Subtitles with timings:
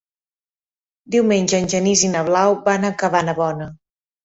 [1.15, 3.71] Diumenge en Genís i na Blau van a Cabanabona.